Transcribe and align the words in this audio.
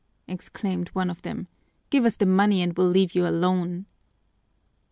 exclaimed 0.27 0.89
one 0.93 1.11
of 1.11 1.21
them. 1.21 1.47
"Give 1.91 2.05
us 2.05 2.17
the 2.17 2.25
money 2.25 2.63
and 2.63 2.75
we'll 2.75 2.87
leave 2.89 3.13
you 3.13 3.27
alone." 3.27 3.85